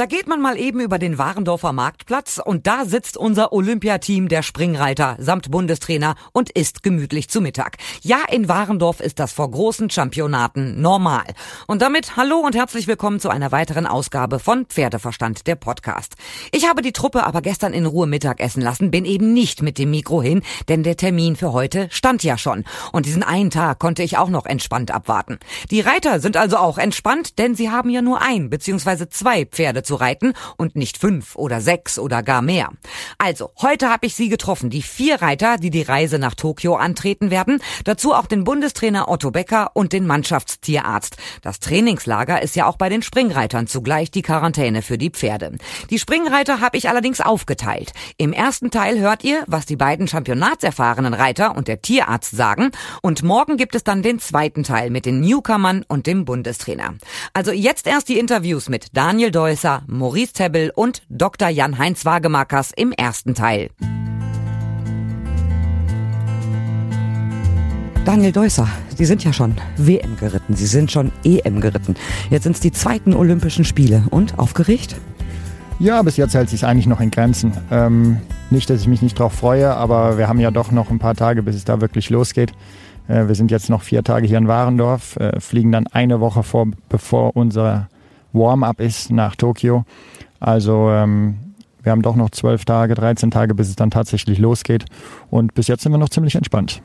[0.00, 4.42] Da geht man mal eben über den Warendorfer Marktplatz und da sitzt unser Olympiateam der
[4.42, 7.76] Springreiter samt Bundestrainer und isst gemütlich zu Mittag.
[8.00, 11.26] Ja, in Warendorf ist das vor großen Championaten normal.
[11.66, 16.14] Und damit hallo und herzlich willkommen zu einer weiteren Ausgabe von Pferdeverstand, der Podcast.
[16.50, 19.90] Ich habe die Truppe aber gestern in Ruhe Mittagessen lassen, bin eben nicht mit dem
[19.90, 20.40] Mikro hin,
[20.70, 22.64] denn der Termin für heute stand ja schon.
[22.92, 25.38] Und diesen einen Tag konnte ich auch noch entspannt abwarten.
[25.70, 29.10] Die Reiter sind also auch entspannt, denn sie haben ja nur ein bzw.
[29.10, 32.68] zwei Pferde zu reiten und nicht fünf oder sechs oder gar mehr.
[33.18, 37.32] Also, heute habe ich Sie getroffen, die vier Reiter, die die Reise nach Tokio antreten
[37.32, 41.16] werden, dazu auch den Bundestrainer Otto Becker und den Mannschaftstierarzt.
[41.42, 45.56] Das Trainingslager ist ja auch bei den Springreitern zugleich die Quarantäne für die Pferde.
[45.90, 47.92] Die Springreiter habe ich allerdings aufgeteilt.
[48.16, 52.70] Im ersten Teil hört ihr, was die beiden championatserfahrenen Reiter und der Tierarzt sagen
[53.02, 56.94] und morgen gibt es dann den zweiten Teil mit den Newcomern und dem Bundestrainer.
[57.34, 61.48] Also jetzt erst die Interviews mit Daniel Deusser, Maurice Tebbel und Dr.
[61.48, 63.70] Jan-Heinz Wagemakers im ersten Teil.
[68.04, 71.94] Daniel Deusser, Sie sind ja schon WM geritten, Sie sind schon EM geritten.
[72.30, 74.04] Jetzt sind es die zweiten Olympischen Spiele.
[74.10, 74.96] Und aufgeregt?
[75.78, 77.52] Ja, bis jetzt hält sich eigentlich noch in Grenzen.
[77.70, 78.18] Ähm,
[78.50, 81.14] nicht, dass ich mich nicht drauf freue, aber wir haben ja doch noch ein paar
[81.14, 82.52] Tage, bis es da wirklich losgeht.
[83.08, 86.42] Äh, wir sind jetzt noch vier Tage hier in Warendorf, äh, fliegen dann eine Woche
[86.42, 87.88] vor, bevor unser
[88.32, 89.84] Warm-up ist nach Tokio.
[90.38, 91.38] Also ähm,
[91.82, 94.84] wir haben doch noch zwölf Tage, 13 Tage, bis es dann tatsächlich losgeht.
[95.30, 96.82] Und bis jetzt sind wir noch ziemlich entspannt.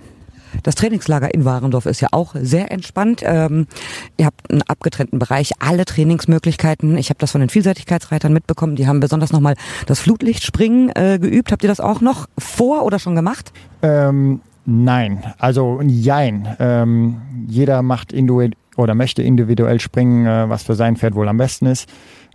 [0.64, 3.22] Das Trainingslager in Warendorf ist ja auch sehr entspannt.
[3.26, 3.68] Ähm,
[4.18, 6.98] ihr habt einen abgetrennten Bereich, alle Trainingsmöglichkeiten.
[6.98, 8.76] Ich habe das von den Vielseitigkeitsreitern mitbekommen.
[8.76, 11.52] Die haben besonders nochmal das Flutlichtspringen äh, geübt.
[11.52, 13.52] Habt ihr das auch noch vor oder schon gemacht?
[13.82, 16.56] Ähm, nein, also jein.
[16.60, 21.38] Ähm, jeder macht individuell oder möchte individuell springen, äh, was für sein Pferd wohl am
[21.38, 21.90] besten ist.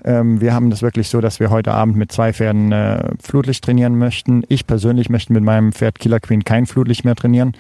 [0.05, 3.65] Ähm, wir haben das wirklich so, dass wir heute Abend mit zwei Pferden äh, Flutlicht
[3.65, 4.45] trainieren möchten.
[4.49, 7.53] Ich persönlich möchte mit meinem Pferd Killer Queen kein Flutlicht mehr trainieren.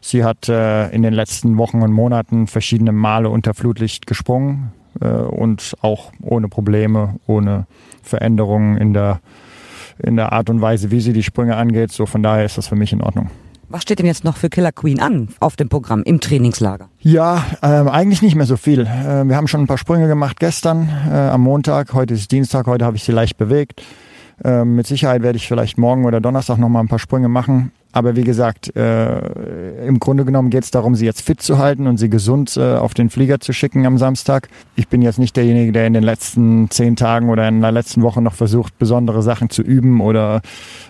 [0.00, 5.06] Sie hat äh, in den letzten Wochen und Monaten verschiedene Male unter Flutlicht gesprungen äh,
[5.06, 7.66] und auch ohne Probleme, ohne
[8.02, 9.20] Veränderungen in der,
[10.02, 11.92] in der Art und Weise, wie sie die Sprünge angeht.
[11.92, 13.30] So von daher ist das für mich in Ordnung.
[13.72, 16.90] Was steht denn jetzt noch für Killer Queen an auf dem Programm im Trainingslager?
[17.00, 18.80] Ja, ähm, eigentlich nicht mehr so viel.
[18.80, 21.94] Äh, wir haben schon ein paar Sprünge gemacht gestern äh, am Montag.
[21.94, 23.82] Heute ist Dienstag, heute habe ich sie leicht bewegt.
[24.44, 27.72] Äh, mit Sicherheit werde ich vielleicht morgen oder Donnerstag noch mal ein paar Sprünge machen.
[27.92, 31.86] Aber wie gesagt, äh, im Grunde genommen geht es darum, sie jetzt fit zu halten
[31.86, 34.50] und sie gesund äh, auf den Flieger zu schicken am Samstag.
[34.76, 38.02] Ich bin jetzt nicht derjenige, der in den letzten zehn Tagen oder in der letzten
[38.02, 40.42] Woche noch versucht, besondere Sachen zu üben oder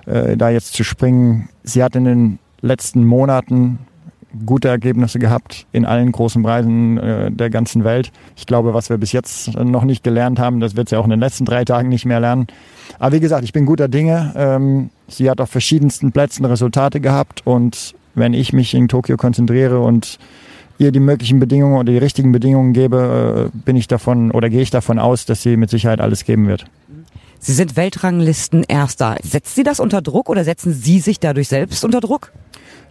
[0.07, 1.49] äh, da jetzt zu springen.
[1.63, 3.81] Sie hat in den letzten Monaten
[4.47, 8.11] gute Ergebnisse gehabt in allen großen Preisen äh, der ganzen Welt.
[8.37, 11.11] Ich glaube, was wir bis jetzt noch nicht gelernt haben, das wird sie auch in
[11.11, 12.47] den letzten drei Tagen nicht mehr lernen.
[12.99, 14.33] Aber wie gesagt, ich bin guter Dinge.
[14.35, 19.81] Ähm, sie hat auf verschiedensten Plätzen Resultate gehabt und wenn ich mich in Tokio konzentriere
[19.81, 20.19] und
[20.79, 24.63] ihr die möglichen Bedingungen oder die richtigen Bedingungen gebe, äh, bin ich davon oder gehe
[24.63, 26.67] ich davon aus, dass sie mit Sicherheit alles geben wird.
[27.45, 29.17] Sie sind Weltranglisten Erster.
[29.21, 32.31] Setzt Sie das unter Druck oder setzen Sie sich dadurch selbst unter Druck?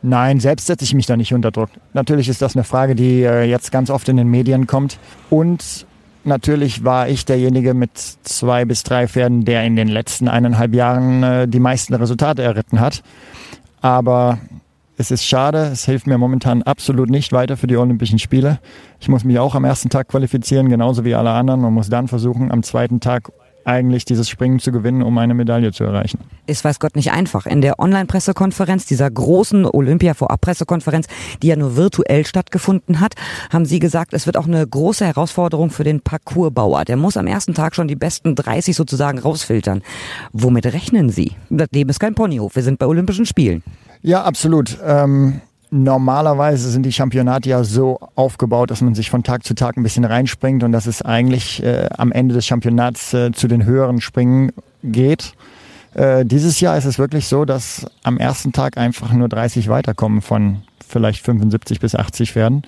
[0.01, 1.69] Nein, selbst setze ich mich da nicht unter Druck.
[1.93, 4.99] Natürlich ist das eine Frage, die äh, jetzt ganz oft in den Medien kommt.
[5.29, 5.85] Und
[6.25, 11.23] natürlich war ich derjenige mit zwei bis drei Pferden, der in den letzten eineinhalb Jahren
[11.23, 13.03] äh, die meisten Resultate erritten hat.
[13.79, 14.37] Aber
[14.97, 18.59] es ist schade, es hilft mir momentan absolut nicht weiter für die Olympischen Spiele.
[18.99, 22.09] Ich muss mich auch am ersten Tag qualifizieren, genauso wie alle anderen und muss dann
[22.09, 23.31] versuchen, am zweiten Tag
[23.65, 26.19] eigentlich dieses Springen zu gewinnen, um eine Medaille zu erreichen.
[26.47, 27.45] Ist weiß Gott nicht einfach.
[27.45, 31.07] In der Online-Pressekonferenz, dieser großen Olympia-Vorab-Pressekonferenz,
[31.41, 33.15] die ja nur virtuell stattgefunden hat,
[33.51, 36.85] haben Sie gesagt, es wird auch eine große Herausforderung für den Parcoursbauer.
[36.85, 39.81] Der muss am ersten Tag schon die besten 30 sozusagen rausfiltern.
[40.33, 41.33] Womit rechnen Sie?
[41.49, 42.55] Das Leben ist kein Ponyhof.
[42.55, 43.63] Wir sind bei Olympischen Spielen.
[44.01, 44.77] Ja, absolut.
[44.83, 45.41] Ähm
[45.73, 49.83] Normalerweise sind die Championate ja so aufgebaut, dass man sich von Tag zu Tag ein
[49.83, 54.01] bisschen reinspringt und dass es eigentlich äh, am Ende des Championats äh, zu den höheren
[54.01, 54.51] Springen
[54.83, 55.33] geht.
[55.93, 60.21] Äh, dieses Jahr ist es wirklich so, dass am ersten Tag einfach nur 30 weiterkommen
[60.21, 62.63] von vielleicht 75 bis 80 werden.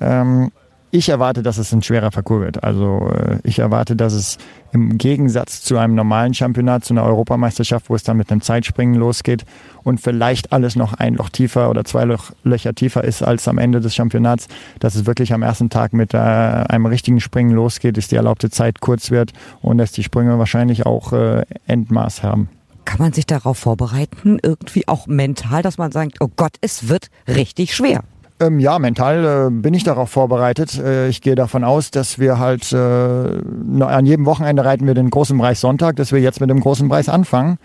[0.00, 0.52] Ähm,
[0.90, 2.64] ich erwarte, dass es ein schwerer Parcours wird.
[2.64, 4.38] Also äh, ich erwarte, dass es
[4.72, 8.94] im Gegensatz zu einem normalen Championat, zu einer Europameisterschaft, wo es dann mit einem Zeitspringen
[8.94, 9.44] losgeht
[9.82, 13.58] und vielleicht alles noch ein Loch tiefer oder zwei Loch, Löcher tiefer ist als am
[13.58, 14.48] Ende des Championats,
[14.80, 18.50] dass es wirklich am ersten Tag mit äh, einem richtigen Springen losgeht, dass die erlaubte
[18.50, 22.48] Zeit kurz wird und dass die Sprünge wahrscheinlich auch äh, Endmaß haben.
[22.84, 27.08] Kann man sich darauf vorbereiten, irgendwie auch mental, dass man sagt, oh Gott, es wird
[27.26, 28.02] richtig schwer?
[28.40, 30.78] Ähm, ja, mental äh, bin ich darauf vorbereitet.
[30.78, 35.10] Äh, ich gehe davon aus, dass wir halt äh, an jedem Wochenende reiten wir den
[35.10, 37.58] großen Preis Sonntag, dass wir jetzt mit dem großen Preis anfangen.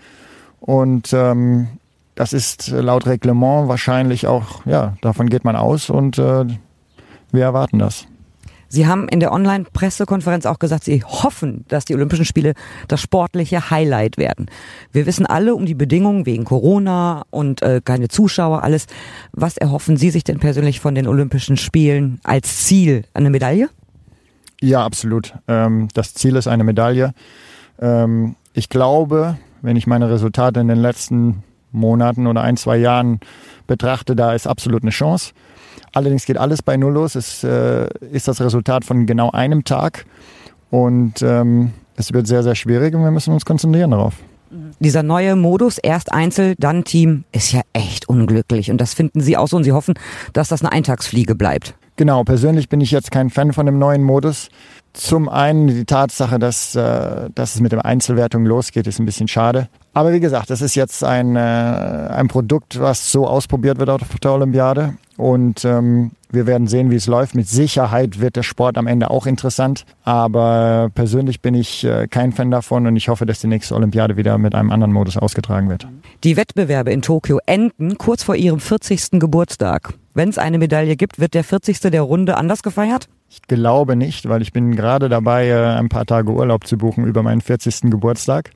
[0.60, 1.68] Und ähm,
[2.14, 6.44] das ist laut Reglement wahrscheinlich auch, ja, davon geht man aus und äh,
[7.30, 8.06] wir erwarten das.
[8.74, 12.54] Sie haben in der Online-Pressekonferenz auch gesagt, Sie hoffen, dass die Olympischen Spiele
[12.88, 14.46] das sportliche Highlight werden.
[14.90, 18.86] Wir wissen alle um die Bedingungen wegen Corona und äh, keine Zuschauer, alles.
[19.30, 23.04] Was erhoffen Sie sich denn persönlich von den Olympischen Spielen als Ziel?
[23.14, 23.70] Eine Medaille?
[24.60, 25.34] Ja, absolut.
[25.46, 27.14] Ähm, das Ziel ist eine Medaille.
[27.80, 33.20] Ähm, ich glaube, wenn ich meine Resultate in den letzten Monaten oder ein, zwei Jahren
[33.68, 35.32] betrachte, da ist absolut eine Chance.
[35.92, 37.14] Allerdings geht alles bei Null los.
[37.14, 40.06] Es äh, ist das Resultat von genau einem Tag
[40.70, 44.14] und ähm, es wird sehr, sehr schwierig und wir müssen uns konzentrieren darauf.
[44.78, 48.70] Dieser neue Modus, erst Einzel, dann Team, ist ja echt unglücklich.
[48.70, 49.94] Und das finden Sie auch so und Sie hoffen,
[50.32, 51.74] dass das eine Eintagsfliege bleibt.
[51.96, 54.48] Genau, persönlich bin ich jetzt kein Fan von dem neuen Modus.
[54.92, 59.28] Zum einen die Tatsache, dass, äh, dass es mit der Einzelwertung losgeht, ist ein bisschen
[59.28, 59.68] schade.
[59.92, 64.02] Aber wie gesagt, das ist jetzt ein, äh, ein Produkt, was so ausprobiert wird auf
[64.22, 64.94] der Olympiade.
[65.16, 67.34] Und ähm, wir werden sehen, wie es läuft.
[67.34, 69.84] Mit Sicherheit wird der Sport am Ende auch interessant.
[70.02, 74.16] Aber persönlich bin ich äh, kein Fan davon und ich hoffe, dass die nächste Olympiade
[74.16, 75.86] wieder mit einem anderen Modus ausgetragen wird.
[76.24, 79.20] Die Wettbewerbe in Tokio enden kurz vor ihrem 40.
[79.20, 79.94] Geburtstag.
[80.16, 81.80] Wenn es eine Medaille gibt, wird der 40.
[81.80, 83.08] der Runde anders gefeiert?
[83.28, 87.04] Ich glaube nicht, weil ich bin gerade dabei, äh, ein paar Tage Urlaub zu buchen
[87.04, 87.90] über meinen 40.
[87.90, 88.52] Geburtstag.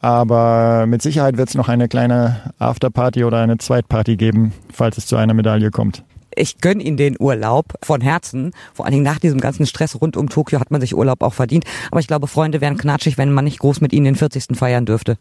[0.00, 5.04] Aber mit Sicherheit wird es noch eine kleine Afterparty oder eine Zweitparty geben, falls es
[5.04, 6.02] zu einer Medaille kommt.
[6.34, 8.52] Ich gönne Ihnen den Urlaub von Herzen.
[8.72, 11.34] Vor allen Dingen nach diesem ganzen Stress rund um Tokio hat man sich Urlaub auch
[11.34, 11.66] verdient.
[11.90, 14.56] Aber ich glaube, Freunde wären knatschig, wenn man nicht groß mit Ihnen den 40.
[14.56, 15.18] feiern dürfte.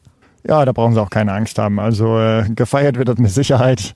[0.47, 1.81] Ja, da brauchen Sie auch keine Angst haben.
[1.81, 3.93] Also äh, gefeiert wird das mit Sicherheit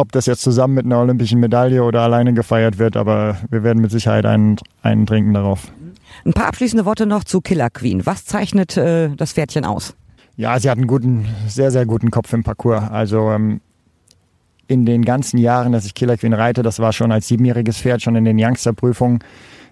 [0.00, 3.82] ob das jetzt zusammen mit einer olympischen Medaille oder alleine gefeiert wird, aber wir werden
[3.82, 5.70] mit Sicherheit einen, einen trinken darauf.
[6.24, 8.04] Ein paar abschließende Worte noch zu Killer Queen.
[8.06, 9.94] Was zeichnet äh, das Pferdchen aus?
[10.36, 12.90] Ja, sie hat einen guten, sehr, sehr guten Kopf im Parcours.
[12.90, 13.60] Also ähm,
[14.66, 18.02] in den ganzen Jahren, dass ich Killer Queen reite, das war schon als siebenjähriges Pferd,
[18.02, 19.20] schon in den Youngster-Prüfungen.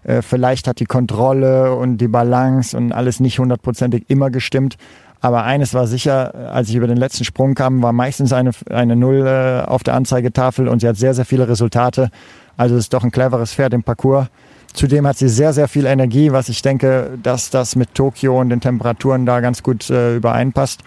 [0.05, 4.77] Äh, vielleicht hat die Kontrolle und die Balance und alles nicht hundertprozentig immer gestimmt.
[5.21, 8.95] Aber eines war sicher, als ich über den letzten Sprung kam, war meistens eine, eine
[8.95, 12.11] Null äh, auf der Anzeigetafel und sie hat sehr, sehr viele Resultate.
[12.57, 14.29] Also es ist doch ein cleveres Pferd im Parcours.
[14.75, 18.51] Zudem hat sie sehr, sehr viel Energie, was ich denke, dass das mit Tokio und
[18.51, 20.83] den Temperaturen da ganz gut äh, übereinpasst.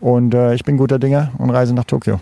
[0.00, 2.20] Und äh, ich bin guter Dinge und reise nach Tokio.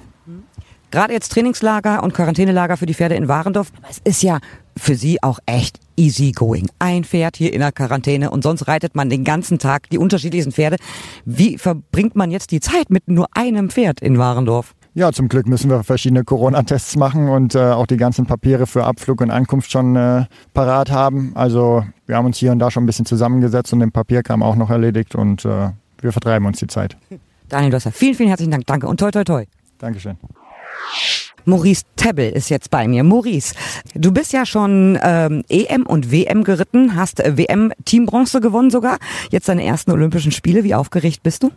[0.90, 3.72] Gerade jetzt Trainingslager und Quarantänelager für die Pferde in Warendorf.
[3.90, 4.38] Es ist ja
[4.76, 6.68] für Sie auch echt easy going.
[6.78, 10.52] Ein Pferd hier in der Quarantäne und sonst reitet man den ganzen Tag die unterschiedlichsten
[10.52, 10.76] Pferde.
[11.24, 14.74] Wie verbringt man jetzt die Zeit mit nur einem Pferd in Warendorf?
[14.96, 18.84] Ja, zum Glück müssen wir verschiedene Corona-Tests machen und äh, auch die ganzen Papiere für
[18.84, 21.32] Abflug und Ankunft schon äh, parat haben.
[21.34, 24.54] Also wir haben uns hier und da schon ein bisschen zusammengesetzt und den Papierkram auch
[24.54, 25.70] noch erledigt und äh,
[26.00, 26.96] wir vertreiben uns die Zeit.
[27.48, 28.66] Daniel Dosser, vielen, vielen herzlichen Dank.
[28.66, 29.44] Danke und toi, toi, toi.
[29.78, 30.16] Dankeschön.
[31.44, 33.04] Maurice Tebbel ist jetzt bei mir.
[33.04, 33.54] Maurice,
[33.94, 38.98] du bist ja schon ähm, EM und WM geritten, hast äh, WM Teambronze gewonnen sogar.
[39.30, 40.64] Jetzt deine ersten Olympischen Spiele.
[40.64, 41.50] Wie aufgeregt bist du?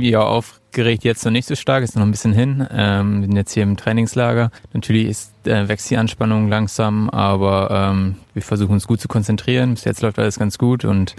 [0.00, 2.66] Ja, aufgeregt jetzt noch nicht so stark, ist noch ein bisschen hin.
[2.70, 4.50] Ähm, wir sind jetzt hier im Trainingslager.
[4.72, 9.74] Natürlich ist, äh, wächst die Anspannung langsam, aber ähm, wir versuchen uns gut zu konzentrieren.
[9.74, 11.16] Bis jetzt läuft alles ganz gut und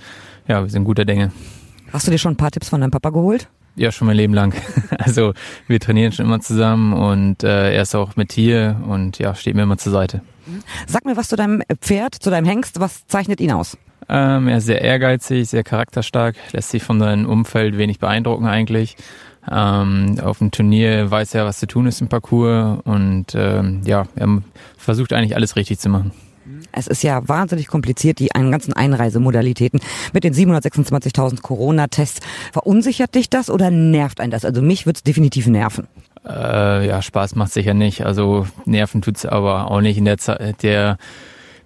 [0.47, 1.31] ja, wir sind guter Dinge.
[1.91, 3.47] Hast du dir schon ein paar Tipps von deinem Papa geholt?
[3.79, 4.53] Ja, schon mein Leben lang.
[4.97, 5.33] Also
[5.67, 9.55] wir trainieren schon immer zusammen und äh, er ist auch mit hier und ja, steht
[9.55, 10.21] mir immer zur Seite.
[10.87, 13.77] Sag mir was zu deinem Pferd, zu deinem Hengst, was zeichnet ihn aus?
[14.09, 18.97] Ähm, er ist sehr ehrgeizig, sehr charakterstark, lässt sich von seinem Umfeld wenig beeindrucken eigentlich.
[19.49, 24.05] Ähm, auf dem Turnier weiß er, was zu tun ist im Parcours und ähm, ja,
[24.15, 24.41] er
[24.77, 26.11] versucht eigentlich alles richtig zu machen.
[26.71, 29.79] Es ist ja wahnsinnig kompliziert, die ganzen Einreisemodalitäten
[30.13, 32.19] mit den 726.000 Corona-Tests.
[32.51, 34.45] Verunsichert dich das oder nervt ein das?
[34.45, 35.87] Also mich wird es definitiv nerven.
[36.27, 38.05] Äh, ja, Spaß macht sicher nicht.
[38.05, 40.97] Also nerven tut's aber auch nicht in der Zeit der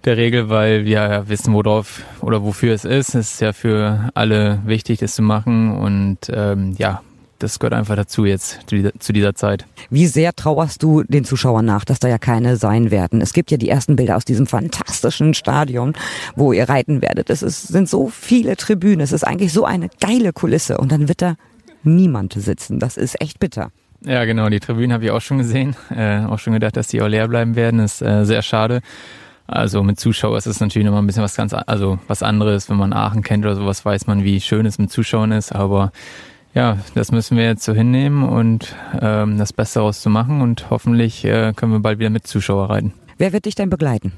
[0.04, 3.14] der Regel, weil wir ja wissen, worauf oder wofür es ist.
[3.14, 7.00] Es ist ja für alle wichtig, das zu machen und ähm, ja,
[7.38, 8.60] das gehört einfach dazu jetzt
[8.98, 9.66] zu dieser Zeit.
[9.90, 13.20] Wie sehr trauerst du den Zuschauern nach, dass da ja keine sein werden?
[13.20, 15.94] Es gibt ja die ersten Bilder aus diesem fantastischen Stadion,
[16.36, 17.30] wo ihr reiten werdet.
[17.30, 19.00] Es ist, sind so viele Tribünen.
[19.00, 21.36] Es ist eigentlich so eine geile Kulisse und dann wird da
[21.82, 22.78] niemand sitzen.
[22.78, 23.70] Das ist echt bitter.
[24.04, 24.48] Ja, genau.
[24.48, 25.76] Die Tribünen habe ich auch schon gesehen.
[25.94, 27.78] Äh, auch schon gedacht, dass die auch leer bleiben werden.
[27.78, 28.80] Das ist äh, sehr schade.
[29.46, 32.68] Also mit Zuschauern ist es natürlich nochmal ein bisschen was ganz, also was anderes.
[32.68, 35.52] Wenn man Aachen kennt oder sowas, weiß man, wie schön es mit Zuschauern ist.
[35.52, 35.92] Aber
[36.54, 40.70] ja, das müssen wir jetzt so hinnehmen und ähm, das Beste daraus zu machen und
[40.70, 42.92] hoffentlich äh, können wir bald wieder mit Zuschauer reiten.
[43.18, 44.12] Wer wird dich denn begleiten?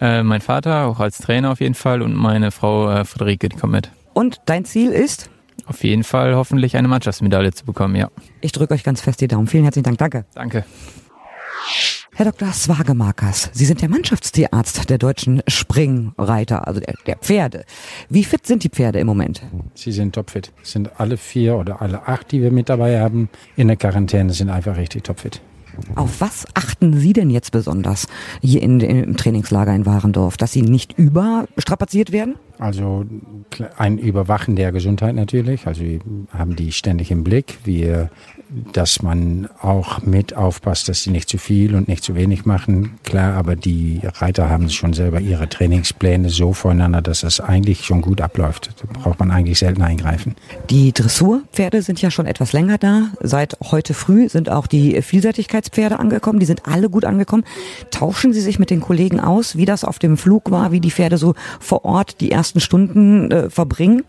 [0.00, 3.56] Äh, mein Vater, auch als Trainer auf jeden Fall, und meine Frau äh, Friederike, die
[3.56, 3.90] kommt mit.
[4.14, 5.30] Und dein Ziel ist?
[5.66, 8.08] Auf jeden Fall hoffentlich eine Mannschaftsmedaille zu bekommen, ja.
[8.40, 9.48] Ich drücke euch ganz fest die Daumen.
[9.48, 9.98] Vielen herzlichen Dank.
[9.98, 10.24] Danke.
[10.34, 10.64] Danke.
[12.18, 12.52] Herr Dr.
[12.52, 17.64] Swagemakers, Sie sind der Mannschaftstierarzt der deutschen Springreiter, also der, der, Pferde.
[18.08, 19.40] Wie fit sind die Pferde im Moment?
[19.74, 20.50] Sie sind topfit.
[20.64, 24.50] Sind alle vier oder alle acht, die wir mit dabei haben, in der Quarantäne, sind
[24.50, 25.40] einfach richtig topfit.
[25.94, 28.08] Auf was achten Sie denn jetzt besonders
[28.42, 32.34] hier in, im Trainingslager in Warendorf, dass Sie nicht überstrapaziert werden?
[32.58, 33.04] Also
[33.76, 35.68] ein Überwachen der Gesundheit natürlich.
[35.68, 36.00] Also wir
[36.32, 37.58] haben die ständig im Blick.
[37.62, 38.10] Wir
[38.50, 42.98] dass man auch mit aufpasst, dass sie nicht zu viel und nicht zu wenig machen.
[43.04, 48.00] Klar, aber die Reiter haben schon selber ihre Trainingspläne so voneinander, dass es eigentlich schon
[48.00, 48.70] gut abläuft.
[48.80, 50.34] Da braucht man eigentlich selten eingreifen.
[50.70, 53.08] Die Dressurpferde sind ja schon etwas länger da.
[53.20, 56.40] Seit heute früh sind auch die Vielseitigkeitspferde angekommen.
[56.40, 57.44] Die sind alle gut angekommen.
[57.90, 60.90] Tauschen Sie sich mit den Kollegen aus, wie das auf dem Flug war, wie die
[60.90, 64.04] Pferde so vor Ort die ersten Stunden äh, verbringen?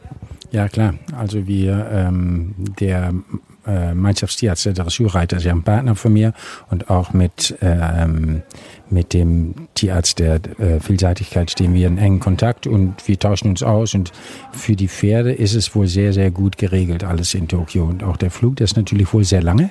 [0.52, 0.96] Ja, klar.
[1.16, 3.14] Also wir, ähm, der
[3.70, 6.34] äh, Mannschaftstierarzt der Dressurreiter ist ja ein Partner von mir
[6.70, 8.42] und auch mit, ähm,
[8.90, 13.64] mit dem Tierarzt der äh, Vielseitigkeit stehen wir in engen Kontakt und wir tauschen uns
[13.64, 14.12] aus und
[14.52, 18.18] für die Pferde ist es wohl sehr, sehr gut geregelt alles in Tokio und auch
[18.18, 19.70] der Flug, der ist natürlich wohl sehr lange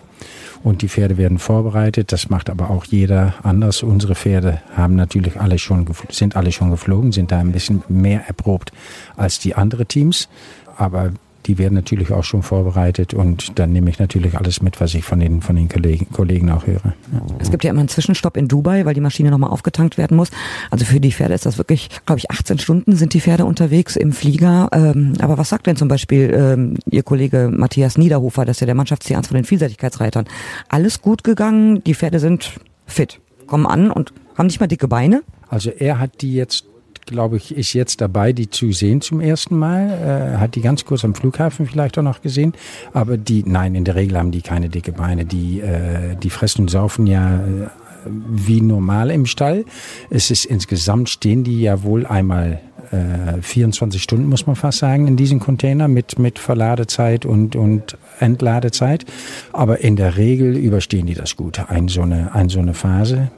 [0.62, 2.12] und die Pferde werden vorbereitet.
[2.12, 3.83] Das macht aber auch jeder anders.
[3.83, 8.26] Unsere Pferde haben natürlich alle schon, sind alle schon geflogen, sind da ein bisschen mehr
[8.26, 8.73] erprobt
[9.17, 10.28] als die anderen Teams.
[10.76, 11.12] Aber
[11.49, 15.02] die werden natürlich auch schon vorbereitet und dann nehme ich natürlich alles mit, was ich
[15.02, 16.85] von den, von den Kollegen, Kollegen auch höre.
[16.85, 17.23] Ja.
[17.38, 20.31] Es gibt ja immer einen Zwischenstopp in Dubai, weil die Maschine nochmal aufgetankt werden muss.
[20.71, 23.97] Also für die Pferde ist das wirklich, glaube ich, 18 Stunden sind die Pferde unterwegs
[23.97, 24.69] im Flieger.
[24.73, 28.67] Ähm, aber was sagt denn zum Beispiel ähm, Ihr Kollege Matthias Niederhofer, das ist ja
[28.67, 30.26] der Mannschaftstierarzt von den Vielseitigkeitsreitern?
[30.69, 35.23] Alles gut gegangen, die Pferde sind fit, kommen an und haben nicht mal dicke Beine?
[35.49, 36.67] Also er hat die jetzt
[37.11, 40.35] glaube ich, ist jetzt dabei, die zu sehen zum ersten Mal.
[40.35, 42.53] Äh, hat die ganz kurz am Flughafen vielleicht auch noch gesehen.
[42.93, 45.25] Aber die, nein, in der Regel haben die keine dicke Beine.
[45.25, 47.69] Die, äh, die fressen und saufen ja äh,
[48.07, 49.65] wie normal im Stall.
[50.11, 52.61] Es ist insgesamt stehen die ja wohl einmal
[52.91, 57.99] äh, 24 Stunden, muss man fast sagen, in diesem Container mit, mit Verladezeit und, und
[58.21, 59.05] Entladezeit.
[59.53, 63.31] Aber in der Regel überstehen die das gut, ein so eine, ein so eine Phase.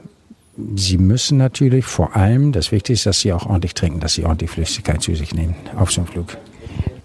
[0.75, 4.25] Sie müssen natürlich vor allem, das Wichtigste ist, dass Sie auch ordentlich trinken, dass Sie
[4.25, 6.37] ordentlich Flüssigkeit zu sich nehmen auf so einem Flug.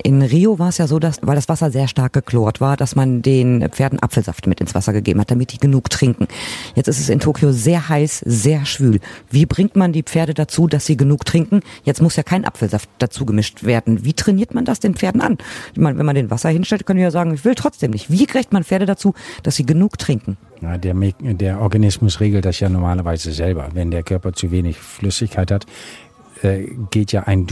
[0.02, 2.96] In Rio war es ja so, dass, weil das Wasser sehr stark geklort war, dass
[2.96, 6.28] man den Pferden Apfelsaft mit ins Wasser gegeben hat, damit die genug trinken.
[6.74, 9.00] Jetzt ist es in Tokio sehr heiß, sehr schwül.
[9.30, 11.60] Wie bringt man die Pferde dazu, dass sie genug trinken?
[11.84, 14.04] Jetzt muss ja kein Apfelsaft dazu gemischt werden.
[14.04, 15.38] Wie trainiert man das den Pferden an?
[15.72, 18.10] Ich meine, wenn man den Wasser hinstellt, können wir ja sagen, ich will trotzdem nicht.
[18.10, 20.36] Wie kriegt man Pferde dazu, dass sie genug trinken?
[20.60, 23.68] Ja, der, der Organismus regelt das ja normalerweise selber.
[23.74, 25.66] Wenn der Körper zu wenig Flüssigkeit hat,
[26.42, 27.46] äh, geht ja ein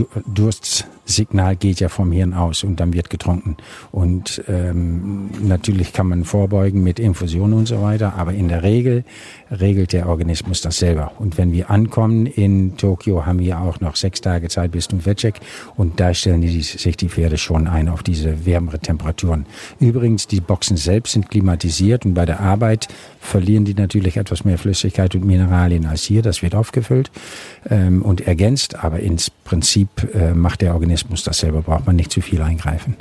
[1.05, 3.57] Durstsignal geht ja vom Hirn aus und dann wird getrunken.
[3.93, 9.05] Und ähm, natürlich kann man vorbeugen mit Infusionen und so weiter, aber in der Regel
[9.51, 11.13] regelt der Organismus das selber.
[11.19, 15.05] Und wenn wir ankommen in Tokio, haben wir auch noch sechs Tage Zeit bis zum
[15.05, 15.41] Wettcheck
[15.77, 19.47] und da stellen die, sich die Pferde schon ein auf diese wärmere Temperaturen.
[19.81, 22.89] Übrigens, die Boxen selbst sind klimatisiert und bei der Arbeit
[23.21, 26.23] verlieren die natürlich etwas mehr Flüssigkeit und Mineralien als hier.
[26.23, 27.11] Das wird aufgefüllt
[27.69, 32.13] ähm, und ergänzt, aber ins Prinzip äh, macht der Organismus das selber, braucht man nicht
[32.13, 32.97] zu viel eingreifen.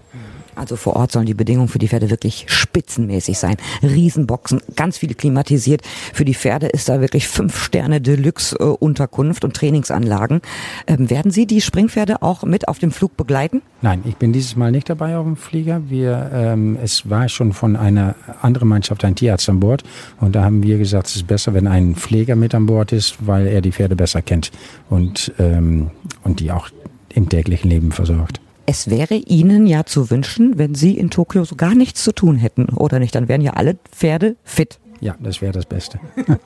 [0.55, 3.57] Also vor Ort sollen die Bedingungen für die Pferde wirklich spitzenmäßig sein.
[3.81, 5.81] Riesenboxen, ganz viele klimatisiert.
[6.13, 10.41] Für die Pferde ist da wirklich fünf Sterne Deluxe äh, Unterkunft und Trainingsanlagen.
[10.87, 13.61] Ähm, werden Sie die Springpferde auch mit auf dem Flug begleiten?
[13.81, 15.89] Nein, ich bin dieses Mal nicht dabei auf dem Flieger.
[15.89, 19.83] Wir, ähm, es war schon von einer anderen Mannschaft ein Tierarzt an Bord
[20.19, 23.25] und da haben wir gesagt, es ist besser, wenn ein Pfleger mit an Bord ist,
[23.25, 24.51] weil er die Pferde besser kennt
[24.89, 25.91] und, ähm,
[26.23, 26.69] und die auch
[27.13, 28.41] im täglichen Leben versorgt.
[28.65, 32.37] Es wäre Ihnen ja zu wünschen, wenn Sie in Tokio so gar nichts zu tun
[32.37, 33.13] hätten, oder nicht?
[33.13, 34.79] Dann wären ja alle Pferde fit.
[35.01, 35.99] Ja, das wäre das Beste.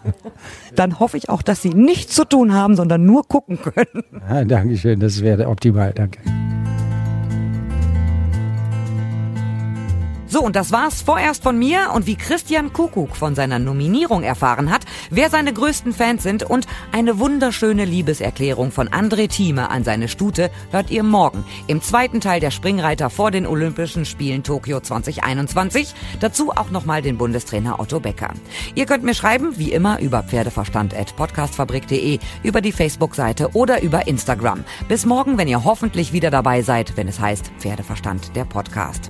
[0.75, 4.03] Dann hoffe ich auch, dass Sie nichts zu tun haben, sondern nur gucken können.
[4.27, 5.93] Ja, Dankeschön, das wäre optimal.
[5.93, 6.19] Danke.
[10.29, 14.69] So, und das war's vorerst von mir und wie Christian Kuckuck von seiner Nominierung erfahren
[14.69, 20.09] hat, wer seine größten Fans sind und eine wunderschöne Liebeserklärung von André Thieme an seine
[20.09, 25.93] Stute hört ihr morgen im zweiten Teil der Springreiter vor den Olympischen Spielen Tokio 2021.
[26.19, 28.33] Dazu auch nochmal den Bundestrainer Otto Becker.
[28.75, 34.65] Ihr könnt mir schreiben, wie immer, über pferdeverstand.podcastfabrik.de, über die Facebook-Seite oder über Instagram.
[34.89, 39.09] Bis morgen, wenn ihr hoffentlich wieder dabei seid, wenn es heißt Pferdeverstand, der Podcast.